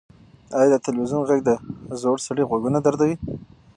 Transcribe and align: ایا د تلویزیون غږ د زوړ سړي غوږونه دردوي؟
ایا 0.55 0.67
د 0.71 0.75
تلویزیون 0.85 1.23
غږ 1.29 1.39
د 1.45 1.51
زوړ 2.01 2.17
سړي 2.27 2.43
غوږونه 2.49 2.79
دردوي؟ 2.81 3.15